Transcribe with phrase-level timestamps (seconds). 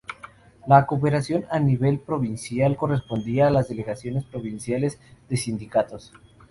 [0.65, 6.11] La cooperación a nivel provincial correspondía a las delegaciones provinciales de Sindicatos.